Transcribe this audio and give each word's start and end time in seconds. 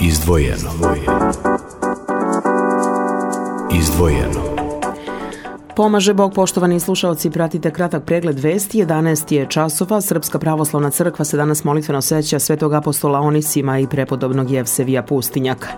Izdvojeno. 0.00 0.70
Izdvojeno. 3.72 4.40
Pomaže 5.76 6.14
Bog, 6.14 6.34
poštovani 6.34 6.80
slušalci, 6.80 7.30
pratite 7.30 7.70
kratak 7.70 8.04
pregled 8.04 8.40
vesti. 8.40 8.84
11 8.84 9.32
je 9.32 9.46
časova. 9.48 10.00
Srpska 10.00 10.38
pravoslavna 10.38 10.90
crkva 10.90 11.24
se 11.24 11.36
danas 11.36 11.64
molitveno 11.64 12.02
seća 12.02 12.38
svetog 12.38 12.74
apostola 12.74 13.20
Onisima 13.20 13.78
i 13.78 13.86
prepodobnog 13.86 14.50
Jevsevija 14.50 15.02
Pustinjaka. 15.02 15.68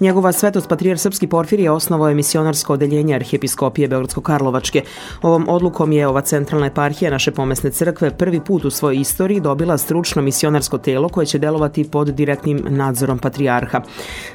Njegova 0.00 0.32
svetost 0.32 0.68
patrijar 0.68 0.98
Srpski 0.98 1.26
Porfirije 1.26 1.70
osnovao 1.70 2.08
je 2.08 2.14
misionarsko 2.14 2.72
odeljenje 2.72 3.14
arhijepiskopije 3.14 3.88
Beogradsko-Karlovačke. 3.88 4.82
Ovom 5.22 5.48
odlukom 5.48 5.92
je 5.92 6.06
ova 6.06 6.20
centralna 6.20 6.66
eparhija 6.66 7.10
naše 7.10 7.30
pomesne 7.30 7.70
crkve 7.70 8.10
prvi 8.18 8.40
put 8.40 8.64
u 8.64 8.70
svojoj 8.70 9.00
istoriji 9.00 9.40
dobila 9.40 9.78
stručno 9.78 10.22
misionarsko 10.22 10.78
telo 10.78 11.08
koje 11.08 11.26
će 11.26 11.38
delovati 11.38 11.90
pod 11.90 12.08
direktnim 12.08 12.62
nadzorom 12.68 13.18
patrijarha. 13.18 13.82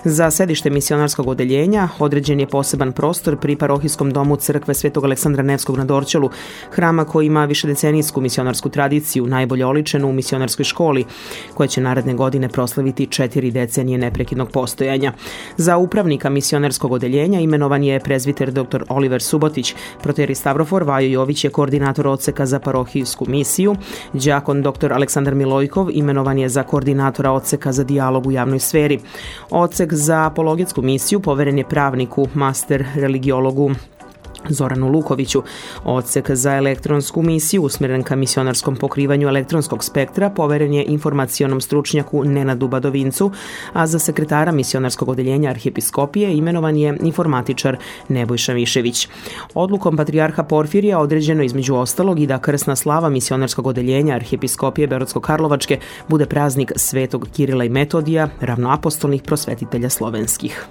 Za 0.04 0.32
sedište 0.32 0.70
misionarskog 0.70 1.28
odeljenja 1.28 1.90
određen 2.00 2.40
je 2.40 2.48
poseban 2.48 2.92
prostor 2.92 3.38
pri 3.38 3.56
parohijskom 3.56 4.12
domu 4.12 4.36
crkve 4.36 4.74
Svetog 4.74 5.06
Aleksandra 5.06 5.44
Nevskog 5.44 5.78
na 5.78 5.86
Dorčelu, 5.86 6.30
hrama 6.72 7.06
koji 7.06 7.26
ima 7.26 7.46
višedecenijsku 7.46 8.22
misionarsku 8.22 8.70
tradiciju, 8.70 9.28
najbolje 9.28 9.66
oličenu 9.66 10.10
u 10.10 10.14
misionarskoj 10.14 10.66
školi, 10.66 11.06
koja 11.54 11.68
će 11.68 11.82
naredne 11.82 12.14
godine 12.14 12.50
proslaviti 12.50 13.08
četiri 13.08 13.52
decenije 13.52 13.98
neprekidnog 13.98 14.52
postojanja. 14.52 15.14
Za 15.58 15.78
upravnika 15.78 16.30
misionarskog 16.30 16.92
odeljenja 16.92 17.40
imenovan 17.40 17.84
je 17.84 18.00
prezviter 18.00 18.52
dr. 18.52 18.84
Oliver 18.90 19.22
Subotić, 19.22 19.76
proteri 20.04 20.36
Stavrofor 20.36 20.84
Vajo 20.84 21.08
Jović 21.08 21.44
je 21.44 21.50
koordinator 21.50 22.08
odseka 22.08 22.46
za 22.46 22.60
parohijsku 22.60 23.26
misiju, 23.30 23.76
đakon 24.14 24.62
dr. 24.62 24.94
Aleksandar 24.94 25.36
Milojkov 25.36 25.90
imenovan 25.92 26.38
je 26.38 26.50
za 26.50 26.64
koordinatora 26.64 27.32
odseka 27.32 27.72
za 27.72 27.84
dijalog 27.84 28.28
u 28.28 28.32
javnoj 28.32 28.60
sferi. 28.60 29.00
Odsek 29.50 29.94
za 29.94 30.26
apologetsku 30.26 30.82
misiju 30.82 31.20
poveren 31.20 31.58
je 31.58 31.68
pravniku, 31.68 32.28
master 32.34 32.86
religiologu 32.96 33.72
Zoranu 34.50 34.90
Lukoviću. 34.90 35.44
Odsek 35.84 36.32
za 36.32 36.56
elektronsku 36.56 37.22
misiju 37.22 37.64
usmjeren 37.64 38.04
ka 38.04 38.16
misionarskom 38.16 38.76
pokrivanju 38.76 39.28
elektronskog 39.28 39.84
spektra 39.84 40.30
poveren 40.30 40.74
je 40.74 40.86
informacionom 40.86 41.62
stručnjaku 41.62 42.24
Nenadu 42.24 42.68
Badovincu, 42.68 43.32
a 43.74 43.88
za 43.88 44.00
sekretara 44.00 44.52
misionarskog 44.52 45.10
odeljenja 45.10 45.50
arhijepiskopije 45.50 46.38
imenovan 46.38 46.76
je 46.76 46.98
informatičar 47.02 47.78
Nebojša 48.10 48.54
Mišević. 48.54 49.08
Odlukom 49.54 49.98
patrijarha 49.98 50.44
Porfirija 50.44 51.00
određeno 51.00 51.44
između 51.44 51.76
ostalog 51.76 52.20
i 52.20 52.28
da 52.28 52.40
krsna 52.40 52.76
slava 52.76 53.10
misionarskog 53.10 53.68
odeljenja 53.68 54.16
arhijepiskopije 54.16 54.88
Berodsko-Karlovačke 54.88 55.78
bude 56.08 56.26
praznik 56.26 56.72
Svetog 56.76 57.28
Kirila 57.36 57.64
i 57.64 57.70
Metodija, 57.70 58.30
ravnoapostolnih 58.42 59.22
prosvetitelja 59.22 59.90
slovenskih. 59.90 60.66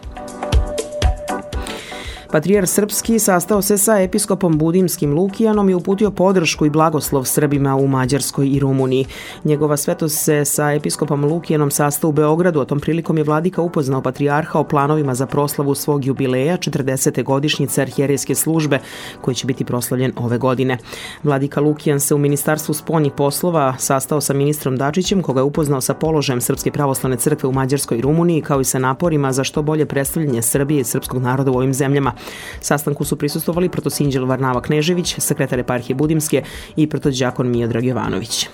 Patrijar 2.32 2.66
Srpski 2.66 3.18
sastao 3.18 3.62
se 3.62 3.78
sa 3.78 4.00
episkopom 4.00 4.58
Budimskim 4.58 5.14
Lukijanom 5.14 5.70
i 5.70 5.74
uputio 5.74 6.10
podršku 6.10 6.66
i 6.66 6.70
blagoslov 6.70 7.24
Srbima 7.24 7.76
u 7.76 7.86
Mađarskoj 7.86 8.48
i 8.48 8.58
Rumuniji. 8.58 9.06
Njegova 9.44 9.76
svetost 9.76 10.24
se 10.24 10.44
sa 10.44 10.72
episkopom 10.72 11.24
Lukijanom 11.24 11.70
sastao 11.70 12.10
u 12.10 12.12
Beogradu, 12.12 12.60
o 12.60 12.64
tom 12.64 12.80
prilikom 12.80 13.18
je 13.18 13.24
vladika 13.24 13.62
upoznao 13.62 14.02
patrijarha 14.02 14.58
o 14.58 14.64
planovima 14.64 15.14
za 15.14 15.26
proslavu 15.26 15.74
svog 15.74 16.04
jubileja 16.04 16.56
40. 16.56 17.24
godišnjice 17.24 17.82
arhijerijske 17.82 18.34
službe 18.34 18.78
koji 19.20 19.34
će 19.34 19.46
biti 19.46 19.64
proslavljen 19.64 20.12
ove 20.16 20.38
godine. 20.38 20.78
Vladika 21.22 21.60
Lukijan 21.60 22.00
se 22.00 22.14
u 22.14 22.18
Ministarstvu 22.18 22.74
spoljnih 22.74 23.12
poslova 23.12 23.74
sastao 23.78 24.20
sa 24.20 24.34
ministrom 24.34 24.76
Dačićem 24.76 25.22
koga 25.22 25.40
je 25.40 25.44
upoznao 25.44 25.80
sa 25.80 25.94
položajem 25.94 26.40
Srpske 26.40 26.70
pravoslavne 26.70 27.16
crkve 27.16 27.48
u 27.48 27.52
Mađarskoj 27.52 27.98
i 27.98 28.02
Rumuniji 28.02 28.42
kao 28.42 28.60
i 28.60 28.64
sa 28.64 28.78
naporima 28.78 29.32
za 29.32 29.44
što 29.44 29.62
bolje 29.62 29.86
predstavljanje 29.86 30.42
Srbije 30.42 30.80
i 30.80 30.84
srpskog 30.84 31.22
naroda 31.22 31.50
u 31.50 31.56
ovim 31.56 31.74
zemljama. 31.74 32.12
Sastanku 32.60 33.04
su 33.04 33.16
prisustovali 33.16 33.68
protosinđel 33.68 34.24
Varnava 34.24 34.62
Knežević, 34.62 35.14
sekretar 35.18 35.58
eparhije 35.58 35.94
Budimske 35.94 36.42
i 36.76 36.86
protođakon 36.86 37.50
Miodrag 37.50 37.84
Jovanović. 37.84 38.48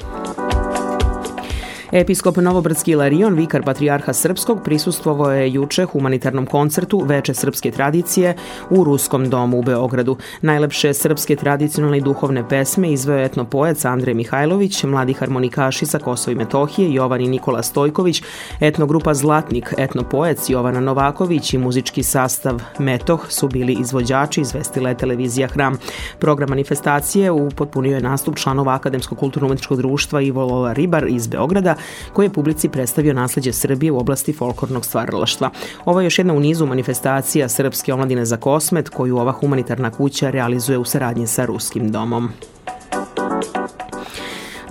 Episkop 1.93 2.37
Novobrdski 2.37 2.91
Ilarion, 2.91 3.35
vikar 3.35 3.63
patrijarha 3.63 4.13
Srpskog, 4.13 4.63
prisustvovao 4.65 5.31
je 5.33 5.53
juče 5.53 5.85
humanitarnom 5.85 6.47
koncertu 6.47 7.03
Veče 7.07 7.35
srpske 7.35 7.71
tradicije 7.71 8.35
u 8.71 8.85
Ruskom 8.85 9.31
domu 9.31 9.59
u 9.59 9.63
Beogradu. 9.63 10.17
Najlepše 10.43 10.95
srpske 10.95 11.37
tradicionalne 11.37 11.99
i 11.99 12.01
duhovne 12.01 12.49
pesme 12.49 12.93
izveo 12.93 13.19
etno 13.19 13.45
poet 13.45 13.85
Andrej 13.85 14.15
Mihajlović, 14.15 14.85
mladi 14.85 15.13
harmonikaši 15.13 15.87
sa 15.87 15.99
Kosova 15.99 16.33
i 16.33 16.35
Metohije 16.35 16.95
Jovan 16.95 17.21
i 17.21 17.29
Nikola 17.29 17.63
Stojković, 17.63 18.23
etnogrupa 18.61 19.15
Zlatnik, 19.15 19.75
etno 19.79 20.03
poet 20.03 20.39
Jovana 20.49 20.81
Novaković 20.81 21.55
i 21.55 21.59
muzički 21.59 22.03
sastav 22.03 22.63
Metoh 22.79 23.21
su 23.29 23.49
bili 23.49 23.73
izvođači, 23.73 24.41
izvestila 24.41 24.95
televizija 24.95 25.49
Hram. 25.49 25.79
Program 26.19 26.49
manifestacije 26.49 27.31
upotpunio 27.31 27.95
je 27.95 28.03
nastup 28.03 28.37
članova 28.37 28.75
Akademskog 28.75 29.19
kulturno-umetničkog 29.19 29.79
društva 29.79 30.21
Ivo 30.21 30.45
Lola 30.45 30.73
Ribar 30.73 31.07
iz 31.09 31.27
Beograda, 31.27 31.76
koji 32.13 32.27
je 32.27 32.33
publici 32.33 32.69
predstavio 32.69 33.15
nasleđe 33.15 33.53
Srbije 33.53 33.93
u 33.93 33.99
oblasti 33.99 34.33
folklornog 34.33 34.85
stvaralaštva. 34.85 35.51
Ovo 35.85 36.01
je 36.01 36.05
još 36.05 36.19
jedna 36.19 36.35
u 36.35 36.41
nizu 36.41 36.67
manifestacija 36.67 37.49
Srpske 37.49 37.93
omladine 37.93 38.25
za 38.25 38.37
kosmet 38.37 38.89
koju 38.89 39.19
ova 39.19 39.33
humanitarna 39.33 39.91
kuća 39.91 40.31
realizuje 40.31 40.79
u 40.79 40.85
saradnji 40.85 41.27
sa 41.27 41.45
Ruskim 41.45 41.93
domom. 41.93 42.31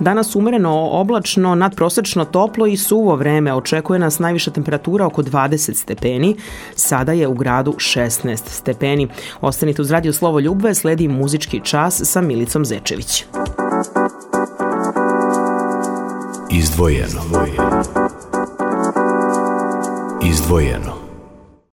Danas 0.00 0.36
umereno 0.36 0.88
oblačno, 0.90 1.54
nadprosečno 1.54 2.24
toplo 2.24 2.66
i 2.66 2.76
suvo 2.76 3.16
vreme. 3.16 3.54
Očekuje 3.54 3.98
nas 3.98 4.18
najviša 4.18 4.50
temperatura 4.50 5.06
oko 5.06 5.22
20 5.22 5.74
stepeni. 5.74 6.36
Sada 6.74 7.12
je 7.12 7.28
u 7.28 7.34
gradu 7.34 7.72
16 7.72 8.36
stepeni. 8.36 9.08
Ostanite 9.40 9.82
uz 9.82 9.90
radio 9.90 10.12
Slovo 10.12 10.40
Ljubve, 10.40 10.74
sledi 10.74 11.08
muzički 11.08 11.60
čas 11.64 12.00
sa 12.04 12.20
Milicom 12.20 12.64
Zečević. 12.64 13.24
Izdvojeno. 16.56 17.22
Izdvojeno. 20.22 21.05